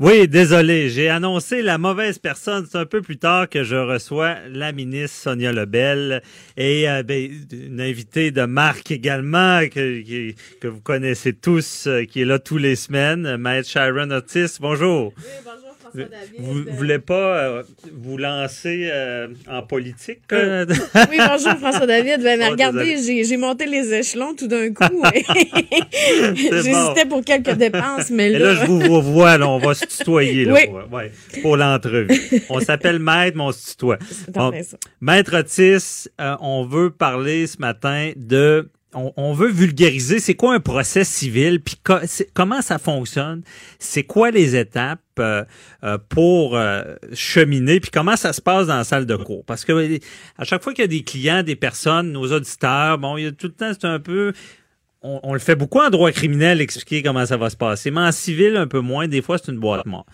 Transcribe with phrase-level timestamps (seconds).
[0.00, 2.66] Oui, désolé, j'ai annoncé la mauvaise personne.
[2.68, 6.20] C'est un peu plus tard que je reçois la ministre Sonia Lebel
[6.56, 12.22] et euh, ben, une invitée de marque également que, que vous connaissez tous, euh, qui
[12.22, 14.56] est là tous les semaines, Maître Sharon Otis.
[14.60, 15.12] Bonjour.
[16.38, 17.62] Vous ne voulez pas euh,
[17.92, 20.20] vous lancer euh, en politique?
[20.32, 20.66] euh?
[21.10, 22.22] Oui, bonjour François David.
[22.22, 24.82] Ben, mais Oh, regardez, j'ai j'ai monté les échelons tout d'un coup.
[26.34, 29.84] J'hésitais pour quelques dépenses, mais Et là, là, je vous vois, là, on va se
[29.86, 30.60] tutoyer là, Oui.
[30.66, 31.12] pour, ouais,
[31.42, 32.20] pour l'entrevue.
[32.48, 33.98] On s'appelle Maître, mais on se tutoie.
[34.32, 34.76] Bon, ça.
[35.00, 38.68] Maître Otis, euh, on veut parler ce matin de...
[38.94, 41.76] On, veut vulgariser c'est quoi un procès civil, puis
[42.32, 43.42] comment ça fonctionne,
[43.78, 45.44] c'est quoi les étapes euh,
[45.82, 49.44] euh, pour euh, cheminer, puis comment ça se passe dans la salle de cours?
[49.44, 49.98] Parce que
[50.38, 53.26] à chaque fois qu'il y a des clients, des personnes, nos auditeurs, bon, il y
[53.26, 54.32] a tout le temps, c'est un peu
[55.02, 58.00] on, on le fait beaucoup en droit criminel, expliquer comment ça va se passer, mais
[58.00, 59.06] en civil, un peu moins.
[59.06, 60.06] Des fois, c'est une boîte mort.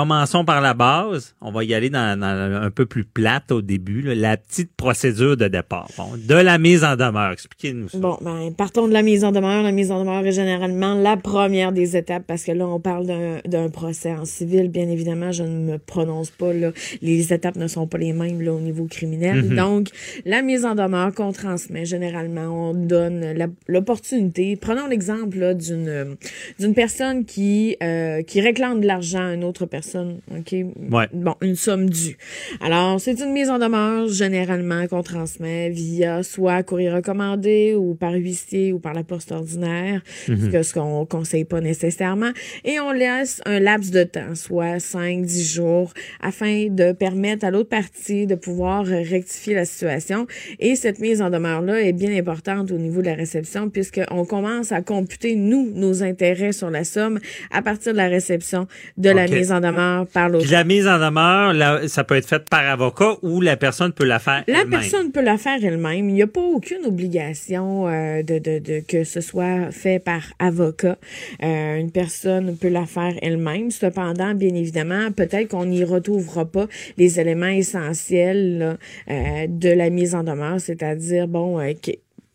[0.00, 1.34] Commençons par la base.
[1.40, 4.70] On va y aller dans, dans un peu plus plate au début, là, la petite
[4.76, 5.88] procédure de départ.
[5.96, 7.32] Bon, de la mise en demeure.
[7.32, 7.96] Expliquez-nous ça.
[7.96, 9.62] Bon, ben, partons de la mise en demeure.
[9.62, 13.06] La mise en demeure est généralement la première des étapes parce que là, on parle
[13.06, 14.68] d'un- d'un procès en civil.
[14.68, 16.72] Bien évidemment, je ne me prononce pas, là.
[17.00, 19.48] Les étapes ne sont pas les mêmes, là, au niveau criminel.
[19.56, 19.88] Donc,
[20.26, 23.24] la mise en demeure qu'on transmet, généralement, on donne
[23.66, 24.56] l'opportunité.
[24.56, 30.52] Prenons l'exemple, d'une personne qui, euh, qui réclame de l'argent à une autre personne, OK?
[30.90, 31.06] Ouais.
[31.12, 32.16] Bon, une somme due.
[32.60, 38.12] Alors, c'est une mise en demeure, généralement, qu'on transmet via soit courrier recommandé ou par
[38.12, 42.30] huissier ou par la poste ordinaire, ce que- ce qu'on conseille pas nécessairement.
[42.64, 47.50] Et on laisse un laps de temps, soit 5, 10 jours, afin de permettre à
[47.50, 50.26] l'autre partie de pouvoir rectifier la situation.
[50.58, 54.72] Et cette mise en demeure-là est bien importante au niveau de la réception, puisqu'on commence
[54.72, 57.18] à computer, nous, nos intérêts sur la somme
[57.50, 58.66] à partir de la réception
[58.96, 59.75] de la mise en demeure
[60.12, 63.40] par l'autre Puis la mise en demeure, là, ça peut être fait par avocat ou
[63.40, 64.70] la personne peut la faire La elle-même.
[64.80, 66.08] personne peut la faire elle-même.
[66.08, 70.22] Il n'y a pas aucune obligation euh, de, de, de que ce soit fait par
[70.38, 70.96] avocat.
[71.42, 73.70] Euh, une personne peut la faire elle-même.
[73.70, 76.66] Cependant, bien évidemment, peut-être qu'on n'y retrouvera pas
[76.96, 78.76] les éléments essentiels là,
[79.10, 81.60] euh, de la mise en demeure, c'est-à-dire bon.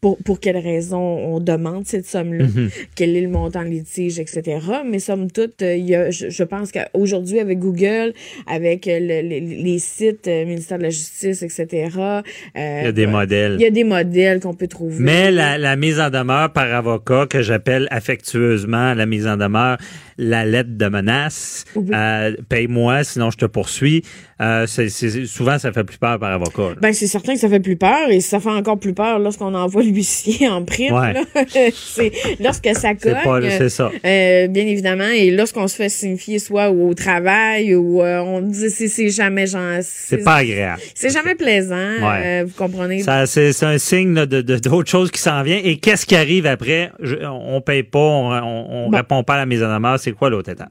[0.02, 2.46] Pour, pour quelle raison on demande cette somme-là,
[2.96, 4.58] quel est le montant de litige, etc.
[4.84, 8.14] Mais somme toute, euh, il y a, je, je pense qu'aujourd'hui, avec Google,
[8.48, 11.68] avec euh, le- le- les sites euh, ministère de la Justice, etc.,
[12.00, 12.22] euh,
[12.56, 13.56] Il y a des modèles.
[13.60, 14.96] il y a des modèles qu'on peut trouver.
[15.00, 19.78] Mais la, la mise en demeure par avocat, que j'appelle affectueusement la mise en demeure,
[20.24, 21.90] la lettre de menace, Oui.
[21.94, 24.04] euh, paye-moi, sinon je te poursuis.
[24.40, 26.70] Euh, c'est, c'est- souvent, ça fait plus peur par avocat.
[26.70, 26.76] là.
[26.82, 29.54] Ben, c'est certain que ça fait plus peur et ça fait encore plus peur lorsqu'on
[29.54, 30.94] envoie l'huissier en prime.
[30.94, 31.14] Ouais.
[31.14, 31.22] là.
[31.76, 33.24] c'est lorsque ça c'est, cogne.
[33.24, 33.92] pas, c'est ça.
[34.06, 38.70] Euh, bien évidemment, et lorsqu'on se fait signifier soit au travail ou euh, on dit
[38.72, 40.82] c'est, c'est jamais genre C'est pas agréable.
[40.96, 42.42] c'est jamais plaisant, Ouais.
[42.42, 43.02] euh, vous comprenez?
[43.04, 45.60] Ça, c'est, c'est un signe là, de, de, d'autre chose qui s'en vient.
[45.64, 46.92] Et qu'est-ce qui arrive après?
[47.00, 48.98] Je- on paye pas, on, on, on Bon.
[48.98, 49.72] répond pas à la mise en.
[49.98, 50.11] C'est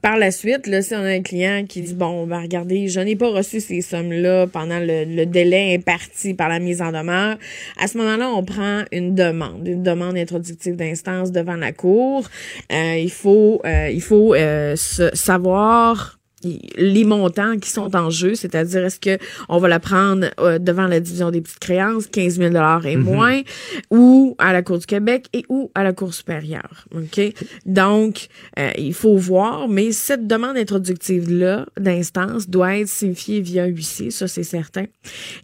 [0.01, 2.99] Par la suite, là, si on a un client qui dit bon, ben regardez, je
[2.99, 7.37] n'ai pas reçu ces sommes-là pendant le, le délai imparti par la mise en demeure,
[7.79, 12.27] à ce moment-là, on prend une demande, une demande introductive d'instance devant la cour.
[12.71, 16.20] Euh, il faut, euh, il faut euh, savoir
[16.77, 19.17] les montants qui sont en jeu, c'est-à-dire est-ce que
[19.49, 22.95] on va la prendre euh, devant la division des petites créances, 15 000 dollars et
[22.97, 23.41] moins,
[23.89, 26.85] ou à la Cour du Québec et ou à la Cour supérieure.
[26.95, 27.21] Ok,
[27.65, 28.27] donc
[28.59, 34.11] euh, il faut voir, mais cette demande introductive-là d'instance doit être signifiée via un huissier,
[34.11, 34.85] ça c'est certain,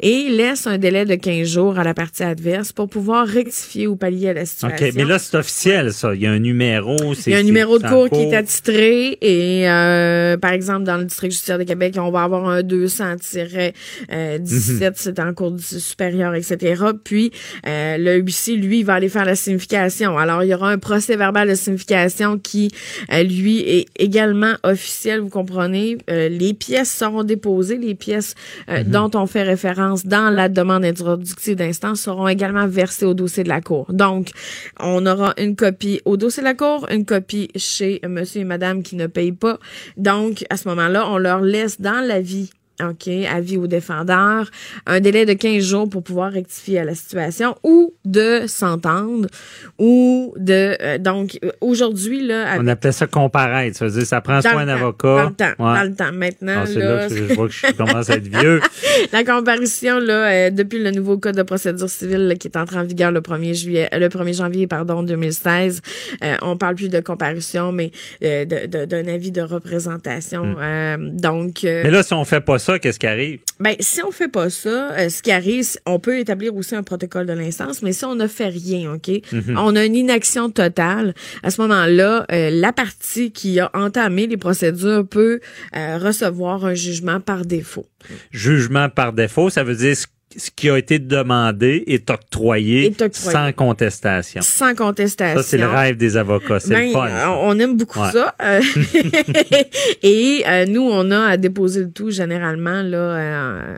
[0.02, 3.88] et il laisse un délai de 15 jours à la partie adverse pour pouvoir rectifier
[3.88, 4.88] ou pallier à la situation.
[4.88, 6.14] OK, mais là, c'est officiel, ça.
[6.16, 6.96] Il y a un numéro.
[7.14, 10.84] c'est- Il y a un numéro de cours qui est attitré et, euh, par exemple,
[10.88, 13.74] dans le district judiciaire de Québec, on va avoir un 200-17,
[14.10, 14.92] Mhm.
[14.96, 16.82] c'est en cours supérieur, etc.
[17.04, 17.32] Puis,
[17.68, 20.18] euh, le huissier, lui, il va aller faire la signification.
[20.18, 22.72] Alors, il y aura un procès verbal de signification qui,
[23.12, 25.98] euh, lui, est également officiel, vous comprenez.
[26.10, 28.36] Euh, les pièces seront déposées, les pièces
[28.70, 33.44] euh, dont on fait référence dans la demande introductive d'instance seront également versées au dossier
[33.44, 33.88] de la Cour.
[33.92, 34.30] Donc,
[34.80, 38.84] on aura une copie au dossier de la Cour, une copie chez monsieur et madame
[38.84, 39.60] qui ne payent pas.
[39.98, 42.52] Donc, à ce moment-là, on leur laisse dans l'avis
[42.84, 44.50] OK, avis au défendeur,
[44.86, 49.28] un délai de 15 jours pour pouvoir rectifier la situation ou de s'entendre
[49.80, 53.78] ou de euh, donc aujourd'hui là On appelait ça comparaître.
[53.78, 55.08] Ça veut dire ça prend dans soit le un temps, avocat.
[55.08, 55.76] dans le temps, Ouais.
[55.76, 56.12] dans le temps.
[56.14, 58.62] Maintenant Ah, là là, que je vois que je commence à être vieux.
[59.12, 62.78] la comparution là euh, depuis le nouveau code de procédure civile là, qui est entré
[62.78, 65.82] en vigueur le 1er juillet euh, le 1er janvier pardon 2016
[66.24, 67.92] euh, on parle plus de comparution mais
[68.24, 71.60] euh, d'un avis de représentation Euh, donc.
[71.64, 73.40] Mais là, si on fait pas ça, qu'est-ce qui arrive?
[73.60, 76.84] ben, si on fait pas ça, euh, ce qui arrive, on peut établir aussi un
[76.84, 79.10] protocole de l'instance, mais si on ne fait rien, OK?
[79.56, 81.14] On a une inaction totale.
[81.44, 85.40] À ce moment-là, euh, la partie qui a entamé les procédures peut
[85.76, 87.86] euh, recevoir un jugement par défaut.
[88.32, 90.06] Jugement par défaut, ça veut dire ce
[90.36, 93.32] ce qui a été demandé est octroyé, Est octroyé.
[93.32, 94.42] sans contestation.
[94.42, 95.42] Sans contestation.
[95.42, 96.60] Ça, c'est le rêve des avocats.
[96.60, 97.08] C'est Ben, le fun.
[97.08, 97.32] ça.
[97.32, 98.12] on aime beaucoup Ouais.
[98.12, 98.36] ça.
[98.44, 98.60] Euh,
[100.04, 102.98] et euh, nous, on a à déposer le tout généralement là.
[102.98, 103.76] euh,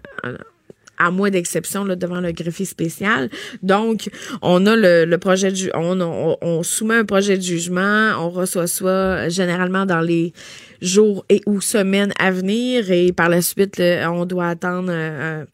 [1.01, 3.29] à moins d'exception là, devant le greffier spécial.
[3.63, 4.09] Donc,
[4.41, 8.11] on a le, le projet de ju- on, on, on soumet un projet de jugement,
[8.19, 10.33] on reçoit ça généralement dans les
[10.81, 15.45] jours et ou semaines à venir et par la suite, là, on doit attendre euh,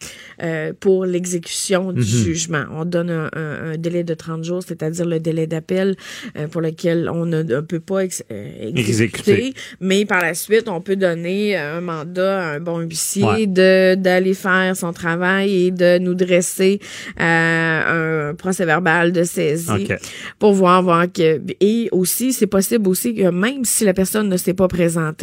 [0.43, 2.63] euh, pour l'exécution du jugement.
[2.71, 5.95] On donne un, un- un délai de 30 jours, c'est-à-dire le délai d'appel
[6.37, 9.53] euh, pour lequel on ne peut pas ex- euh, exécuter, Exécuter.
[9.79, 13.47] mais par la suite, on peut donner un mandat à un bon huissier Ouais.
[13.47, 16.79] de d'aller faire son travail et de nous dresser
[17.19, 19.97] euh, un procès verbal de saisie OK.
[20.39, 24.37] pour voir voir que et aussi c'est possible aussi que même si la personne ne
[24.37, 25.14] s'est pas présentée,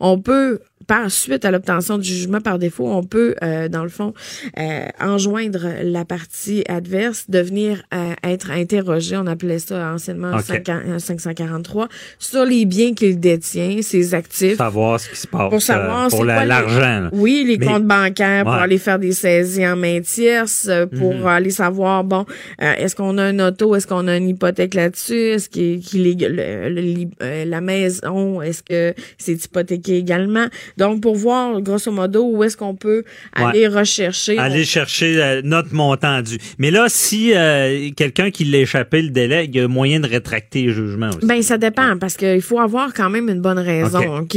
[0.00, 3.88] on peut par suite à l'obtention du jugement par défaut, on peut, euh, dans le
[3.90, 4.12] fond,
[4.58, 10.42] euh, enjoindre la partie adverse de venir euh, être interrogé, on appelait ça anciennement OK.
[10.42, 11.88] 500 euh, 543,
[12.18, 14.56] sur les biens qu'il détient, ses actifs.
[14.56, 17.08] Savoir ce qui se passe Pour savoir euh, pour la- l'argent.
[17.12, 21.14] Oui, les Mais- comptes bancaires pour aller faire des saisies en main tierce, euh, pour
[21.14, 21.26] Mhm.
[21.26, 22.24] aller savoir, bon,
[22.62, 26.28] euh, est-ce qu'on a un auto, est-ce qu'on a une hypothèque là-dessus, est-ce qu'il est
[26.28, 30.46] le- le- la maison, est-ce que c'est hypothéqué également?
[30.76, 34.38] Donc, pour voir, grosso modo, où est-ce qu'on peut aller rechercher.
[34.38, 36.38] Aller chercher euh, notre montant dû.
[36.58, 40.06] Mais là, si euh, quelqu'un qui l'a échappé le délai, il y a moyen de
[40.08, 41.26] rétracter le jugement aussi.
[41.26, 44.36] Ben, ça dépend, parce qu'il faut avoir quand même une bonne raison, OK?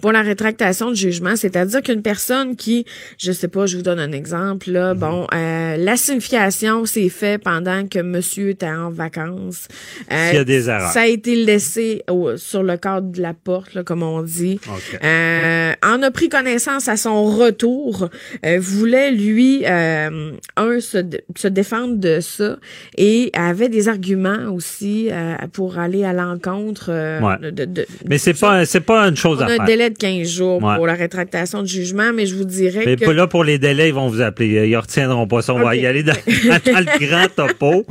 [0.00, 2.84] Pour la rétractation de jugement, c'est-à-dire qu'une personne qui,
[3.18, 7.42] je sais pas, je vous donne un exemple, là, bon, euh, la signification s'est fait
[7.42, 9.68] pendant que monsieur était en vacances.
[10.12, 10.90] Euh, S'il y a des erreurs.
[10.92, 14.60] Ça a été laissé au- sur le cadre de la porte, là, comme on dit.
[14.68, 14.98] OK.
[15.04, 18.08] Euh, en a pris connaissance à son retour,
[18.46, 20.98] euh, voulait lui euh, un se,
[21.36, 22.56] se défendre de ça
[22.96, 27.38] et avait des arguments aussi euh, pour aller à l'encontre euh, Ouais.
[27.42, 29.64] de, de- de- Mais c'est pas c'est pas une chose on à a un faire.
[29.66, 30.76] délai de 15 jours Ouais.
[30.76, 33.88] pour la rétractation du jugement, mais je vous dirais Mais que là pour les délais,
[33.88, 34.68] ils vont vous appeler.
[34.68, 35.54] Ils retiendront pas ça.
[35.54, 36.12] On va y aller dans,
[36.66, 37.84] dans le grand topo.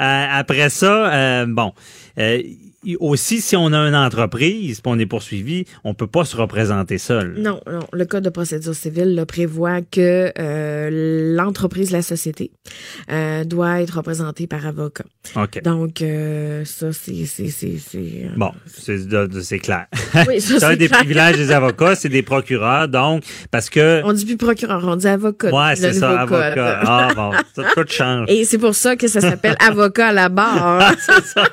[0.00, 1.72] Euh, après ça, euh, bon.
[2.18, 2.42] euh,
[3.00, 6.98] aussi, si on a une entreprise, puis on est poursuivi, on peut pas se représenter
[6.98, 7.34] seul.
[7.38, 7.80] Non, non.
[7.92, 12.52] Le code de procédure civile là, prévoit que euh, l'entreprise, la société,
[13.10, 15.04] euh, doit être représentée par avocat.
[15.34, 15.62] OK.
[15.62, 17.26] Donc, euh, ça, c'est...
[17.26, 19.86] c'est, c'est, c'est, Bon, c'est clair.
[20.28, 21.00] Oui, ça, c'est des clair.
[21.00, 24.02] privilèges des avocats, c'est des procureurs, donc, parce que...
[24.04, 25.50] On dit plus procureur, on dit avocat.
[25.52, 26.40] ouais, c'est ça, code.
[26.40, 26.80] avocat.
[26.86, 28.26] Ah, bon, ça, tout change.
[28.28, 30.92] Et c'est pour ça que ça s'appelle avocat à la barre.
[30.98, 31.44] c'est ça.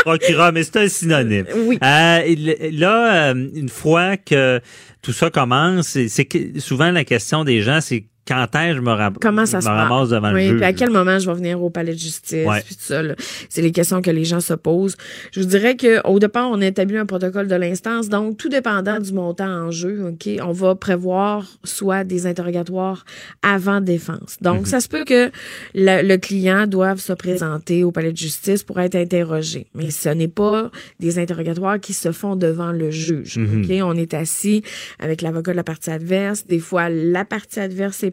[0.00, 1.46] Procureur, mais c'est un synonyme.
[1.66, 1.78] Oui.
[1.82, 4.60] Euh, là, euh, une fois que
[5.02, 8.76] tout ça commence, c'est c'est que souvent la question des gens, c'est quand est-ce que
[8.76, 10.56] je me, ra- Comment ça me se ramasse devant oui, le juge?
[10.58, 12.60] puis à quel moment je vais venir au palais de justice, Ouais.
[12.64, 13.02] puis tout ça.
[13.02, 13.14] là?
[13.48, 14.96] C'est les questions que les gens se posent.
[15.32, 18.48] Je vous dirais que au départ, on a établi un protocole de l'instance, donc tout
[18.48, 23.04] dépendant du montant en jeu, ok, on va prévoir soit des interrogatoires
[23.42, 24.36] avant défense.
[24.40, 25.30] Donc, ça se peut que
[25.74, 30.08] le, le client doive se présenter au palais de justice pour être interrogé, mais ce
[30.10, 30.70] n'est pas
[31.00, 33.38] des interrogatoires qui se font devant le juge.
[33.38, 34.62] Ok, on est assis
[34.98, 36.46] avec l'avocat de la partie adverse.
[36.46, 38.10] Des fois, la partie adverse est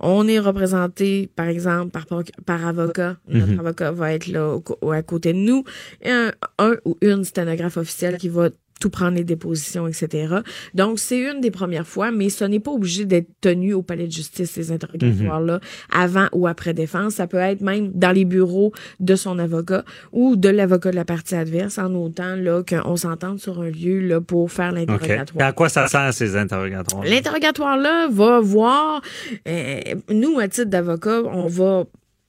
[0.00, 2.06] On est représenté, par exemple, par,
[2.44, 3.16] par avocat.
[3.28, 5.64] Notre avocat va être là au à côté de nous.
[6.02, 8.50] Et un, un ou une sténographe officielle qui va
[8.80, 10.36] tout prendre les dépositions, etc.
[10.74, 14.06] Donc, c'est une des premières fois, mais ce n'est pas obligé d'être tenu au palais
[14.06, 15.60] de justice, ces interrogatoires-là,
[15.92, 17.14] avant ou après défense.
[17.14, 21.04] Ça peut être même dans les bureaux de son avocat ou de l'avocat de la
[21.04, 25.48] partie adverse, en autant là qu'on s'entende sur un lieu là, pour faire l'interrogatoire.
[25.48, 27.04] À quoi ça sert, ces interrogatoires?
[27.04, 29.00] L'interrogatoire-là va voir,
[29.48, 29.80] euh,
[30.10, 31.84] nous, à titre d'avocat, on va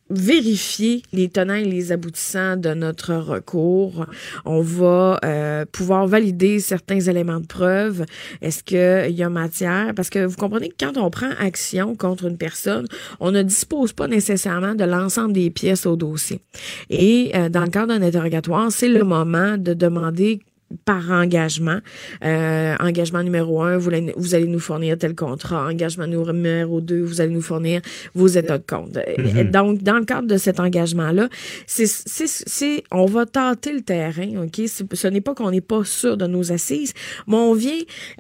[0.10, 4.06] vérifier les tenants et les aboutissants de notre recours.
[4.46, 8.06] On va euh, pouvoir valider certains éléments de preuve.
[8.42, 9.94] Est-ce qu'il y a matière?
[9.96, 12.88] Parce que vous comprenez que quand on prend action contre une personne,
[13.20, 16.40] on ne dispose pas nécessairement de l'ensemble des pièces au dossier.
[16.90, 20.42] Et euh, dans le cadre d'un interrogatoire, c'est le moment de demander
[20.86, 21.79] par engagement.
[22.24, 25.65] Euh, engagement numéro un, vous, allez- vous allez nous fournir tel contrat.
[25.67, 27.81] Engagement numéro deux, vous allez nous fournir
[28.15, 28.97] vos états de compte.
[28.97, 31.29] Euh, Donc, dans le cadre de cet engagement-là,
[31.65, 34.62] c'est, c'est, c'est, on va tâter le terrain, OK?
[34.67, 36.93] Ce n'est pas qu'on n'est pas sûr de nos assises,
[37.27, 37.71] mais on vient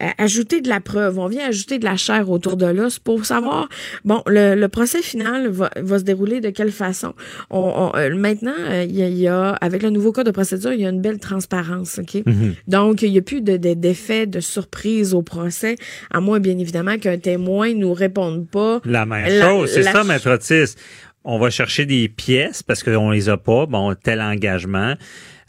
[0.01, 3.25] euh, ajouter de la preuve, on vient ajouter de la chair autour de l'os pour
[3.25, 3.67] savoir,
[4.05, 7.13] bon, le, le procès final va, va se dérouler de quelle façon?
[7.49, 7.59] On,
[7.93, 10.31] on- euh, maintenant, euh, il y, a, il y a, avec le nouveau code de
[10.31, 12.23] procédure, il y a une belle transparence, OK?
[12.67, 15.75] Donc, il n'y a plus de, de, d'effet de surprise au procès,
[16.11, 18.81] à moins, bien évidemment, qu'un témoin nous réponde pas.
[18.85, 20.75] La même La- chose, c'est ça, Maître Otis.
[21.23, 23.65] On va chercher des pièces parce qu'on les a pas.
[23.65, 24.93] Bon, tel engagement.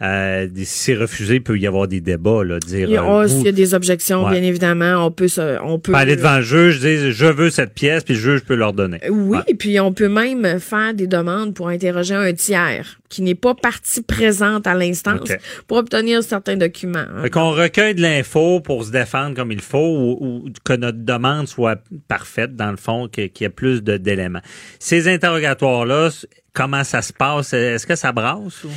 [0.01, 2.89] Euh, si c'est refusé, il peut y avoir des débats, là, dire.
[2.89, 4.33] Il y a, euh, oh, vous- y a des objections, Ouais.
[4.39, 7.75] bien évidemment, on peut se, on peut aller devant le juge, dire je veux cette
[7.75, 9.01] pièce, puis le juge peut leur donner.
[9.11, 9.55] Oui, Ouais.
[9.59, 14.03] puis on peut même faire des demandes pour interroger un tiers qui n'est pas partie
[14.03, 15.33] présente à l'instance
[15.67, 16.99] pour obtenir certains documents.
[17.17, 17.29] hein.
[17.31, 21.49] Qu'on recueille de l'info pour se défendre comme il faut ou, ou que notre demande
[21.49, 24.43] soit parfaite, dans le fond, qu'il y ait plus d'éléments.
[24.79, 26.11] Ces interrogatoires-là,
[26.59, 27.53] comment ça se passe?
[27.53, 28.65] Est-ce que ça brasse?
[28.65, 28.71] Ou?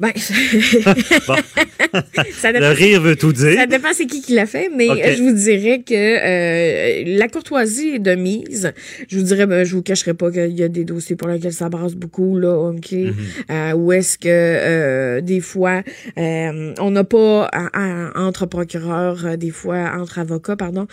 [0.00, 0.10] Ben,
[2.54, 3.56] le rire veut tout dire.
[3.58, 7.96] Ça dépend c'est qui qui l'a fait, mais je vous dirais que euh, la courtoisie
[7.96, 8.72] est de mise.
[9.08, 11.52] Je vous dirais, ben, je vous cacherai pas qu'il y a des dossiers pour lesquels
[11.52, 12.90] ça brasse beaucoup, là, OK?
[12.92, 13.12] Mm-hmm.
[13.50, 15.82] Euh, où est-ce que euh, des fois,
[16.16, 20.86] on n'a pas à- à- entre procureurs, des fois entre avocats, pardon,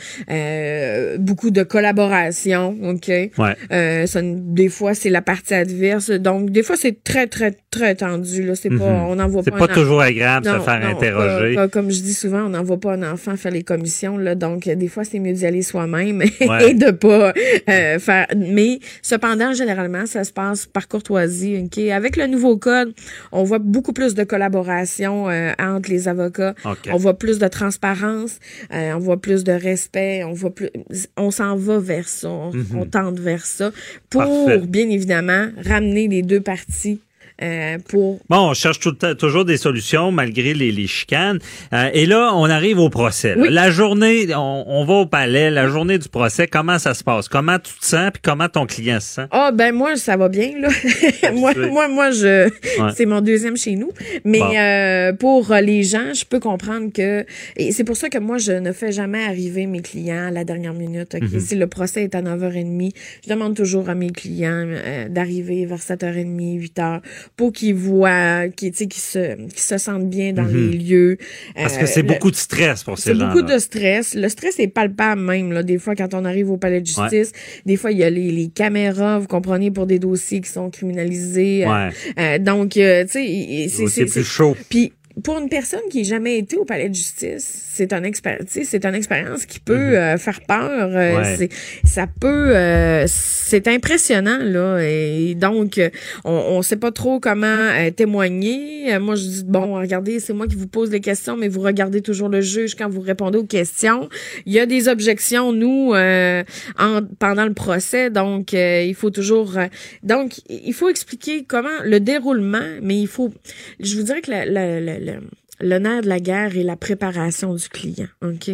[1.20, 3.08] beaucoup de collaboration, OK?
[3.08, 4.06] Ouais.
[4.08, 6.10] Ça, des fois, c'est la partie adverse.
[6.12, 8.44] Donc, des fois, c'est très, très, très tendu.
[8.44, 8.56] Là.
[8.56, 9.46] C'est pas, on n'envoie Mm-hmm.
[9.46, 11.56] C'est pas, un toujours agréable de se faire non, interroger.
[11.56, 14.18] pas- pas- comme je dis souvent, on n'envoie pas un enfant faire les commissions.
[14.18, 16.70] Là, donc, des fois, c'est mieux d'y aller soi-même Ouais.
[16.70, 17.34] et de pas
[17.70, 18.28] euh, faire.
[18.38, 21.64] Mais cependant, généralement, ça se passe par courtoisie.
[21.66, 21.78] ok?
[21.90, 22.94] Avec le nouveau code,
[23.32, 26.54] on voit beaucoup plus de collaboration euh, entre les avocats.
[26.92, 28.38] On voit plus de transparence,
[28.74, 30.70] euh, on voit plus de respect, on voit plus,
[31.18, 33.72] on s'en va vers ça, on, on tente vers ça
[34.10, 34.46] pour Mhm.
[34.46, 34.62] Parfait.
[34.68, 37.02] bien évidemment ramener les deux parties
[37.44, 41.40] euh, pour Bon, on cherche tout toujours des solutions malgré les, les chicanes.
[41.74, 43.36] Euh, et là, on arrive au procès.
[43.38, 43.48] Oui.
[43.52, 47.28] La journée, on, on va au palais, la journée du procès, comment ça se passe?
[47.28, 49.26] Comment tu te sens, puis comment ton client se sent?
[49.32, 50.70] Ah ben moi ça va bien là.
[51.34, 52.90] moi moi moi je Ouais.
[52.96, 53.92] c'est mon deuxième chez nous.
[54.24, 54.56] Mais Bon.
[54.56, 57.26] euh, pour les gens, je peux comprendre que
[57.58, 60.44] et c'est pour ça que moi je ne fais jamais arriver mes clients à la
[60.44, 61.16] dernière minute.
[61.20, 61.40] Mhm.
[61.40, 62.92] Si le procès est à 9h30,
[63.26, 67.02] je demande toujours à mes clients euh, d'arriver vers 7h30, 8h
[67.36, 71.18] pour qu'ils voient qu'ils tu sais, qu'ils se qu'ils se sentent bien dans les lieux.
[71.20, 71.54] Mhm.
[71.64, 73.34] Parce Euh, que c'est beaucoup de stress pour ces c'est gens-là.
[73.34, 74.14] beaucoup de stress.
[74.14, 75.52] Le stress est palpable même.
[75.52, 75.64] Là.
[75.64, 77.32] Des fois, quand on arrive au palais de justice,
[77.66, 80.70] des fois, il y a les, les caméras, vous comprenez, pour des dossiers qui sont
[80.70, 81.66] criminalisés.
[81.66, 81.90] Euh, Ouais.
[82.20, 83.88] euh, donc, euh, tu sais, c'est...
[83.88, 84.56] C'est c'est- plus chaud.
[84.70, 84.94] Puis,
[85.24, 88.02] pour une personne qui n'a jamais été au palais de justice, c'est un
[88.48, 90.90] c'est une expérience qui peut euh, faire peur.
[90.96, 91.38] euh.
[91.38, 91.50] Ouais.
[91.84, 94.80] ça peut, euh, c'est impressionnant là.
[94.82, 95.90] Et donc, euh,
[96.24, 98.98] on, on sait pas trop comment euh, témoigner.
[99.00, 102.02] Moi, je dis bon, regardez, c'est moi qui vous pose les questions, mais vous regardez
[102.02, 104.10] toujours le juge quand vous répondez aux questions.
[104.46, 106.44] Il y a des objections nous euh,
[106.80, 109.68] en, pendant le procès, donc euh, il faut toujours, euh,
[110.04, 113.32] donc il faut expliquer comment le déroulement, mais il faut,
[113.80, 115.22] je vous dirais que la, la, la, la-
[115.64, 118.50] le nerf de la guerre est la préparation du client, ok?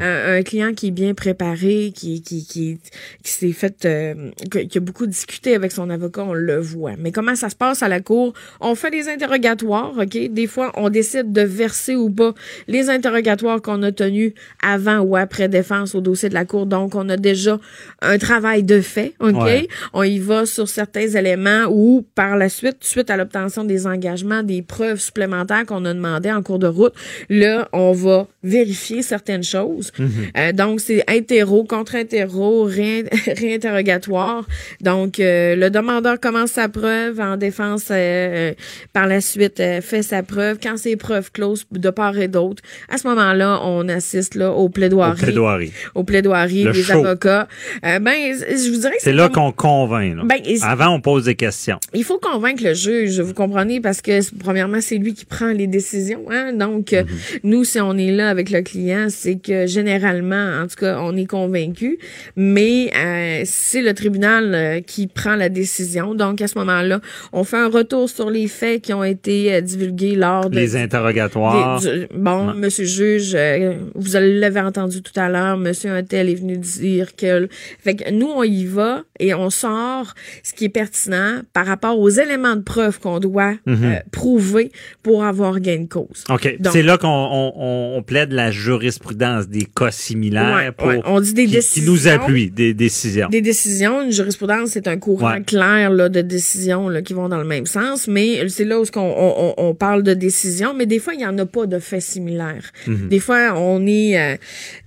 [0.00, 2.78] un, un client qui est bien préparé, qui qui qui,
[3.22, 6.92] qui s'est fait, euh, qui qui a beaucoup discuté avec son avocat, on le voit.
[6.98, 8.34] Mais comment ça se passe à la cour?
[8.60, 10.30] On fait des interrogatoires, ok?
[10.30, 12.34] Des fois, on décide de verser ou pas
[12.66, 16.66] les interrogatoires qu'on a tenus avant ou après défense au dossier de la cour.
[16.66, 17.58] Donc, on a déjà
[18.02, 19.36] un travail de fait, ok?
[19.42, 19.68] Ouais.
[19.92, 24.42] On y va sur certains éléments ou par la suite, suite à l'obtention des engagements,
[24.42, 26.94] des preuves supplémentaires qu'on a demandées en cours de route.
[27.28, 29.92] Là, on va vérifier certaines choses.
[29.98, 30.08] Mhm.
[30.36, 33.04] Euh, donc, c'est interro, contre-interro, ré-
[33.36, 34.46] réinterrogatoire.
[34.80, 38.52] Donc, euh, le demandeur commence sa preuve en défense euh,
[38.92, 40.58] par la suite fait sa preuve.
[40.62, 44.68] Quand c'est preuve close de part et d'autre, à ce moment-là, on assiste là au
[44.68, 45.72] Au plaidoirie, plaidoirie.
[45.94, 46.92] au plaidoirie Le des show.
[47.04, 47.48] avocats.
[47.82, 48.00] Ben,
[48.32, 50.16] je vous dirais que C'est là comme- qu'on convainc.
[50.16, 50.22] là.
[50.24, 51.78] Ben, Avant, on pose des questions.
[51.94, 55.66] il faut convaincre le juge, vous comprenez, parce que premièrement, c'est lui qui prend les
[55.66, 56.27] décisions.
[56.30, 56.52] Hein?
[56.52, 57.04] Donc, euh,
[57.42, 61.16] nous, si on est là avec le client, c'est que généralement, en tout cas, on
[61.16, 61.98] est convaincu,
[62.36, 66.14] mais euh, c'est le tribunal euh, qui prend la décision.
[66.14, 67.00] Donc, à ce moment-là,
[67.32, 70.76] on fait un retour sur les faits qui ont été euh, divulgués lors de Les
[70.76, 71.80] interrogatoires.
[71.80, 72.54] des- du- bon, Ouais.
[72.54, 77.14] monsieur le juge, euh, vous l'avez entendu tout à l'heure, monsieur Untel est venu dire
[77.16, 77.48] que...
[77.82, 81.98] Fait que nous, on y va et on sort ce qui est pertinent par rapport
[81.98, 84.00] aux éléments de preuve qu'on doit Mhm.
[84.12, 84.70] prouver
[85.02, 86.17] pour avoir gain de cause.
[86.28, 86.56] OK.
[86.72, 87.52] C'est là qu'on on,
[87.96, 91.00] on- plaide la jurisprudence des cas similaires Ouais, pour, ouais.
[91.04, 91.92] On dit des qui, qui décisions.
[91.92, 93.28] nous appuient, des décisions.
[93.28, 95.42] Des décisions, une jurisprudence, c'est un courant Ouais.
[95.42, 98.84] clair là, de décisions là, qui vont dans le même sens, mais c'est là où
[98.96, 101.78] on, on, on parle de décisions, mais des fois, il n'y en a pas de
[101.78, 102.70] faits similaires.
[102.86, 103.08] Mhm.
[103.08, 104.18] Des fois, on est...
[104.18, 104.36] euh,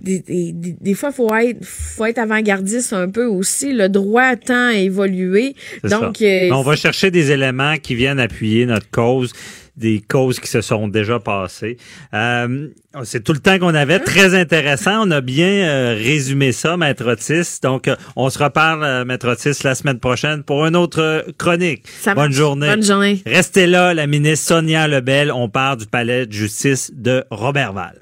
[0.00, 3.72] des, des, des, des fois, il faut être, faut être avant-gardiste un peu aussi.
[3.72, 5.54] Le droit tend à évoluer.
[5.84, 9.32] Donc, euh, on va chercher des éléments qui viennent appuyer notre cause
[9.76, 11.78] des causes qui se sont déjà passées.
[12.12, 12.68] Euh,
[13.04, 14.00] c'est tout le temps qu'on avait.
[14.00, 15.06] Très intéressant.
[15.06, 17.58] On a bien euh, résumé ça, Maître Otis.
[17.62, 21.22] Donc, euh, on se reparle, euh, Maître Otis, la semaine prochaine pour une autre euh,
[21.38, 21.84] chronique.
[22.00, 22.36] ça Bonne marche.
[22.36, 22.68] journée.
[22.68, 23.22] Bonne journée.
[23.24, 25.32] Restez là, la ministre Sonia Lebel.
[25.32, 28.01] On part du palais de justice de Robertval.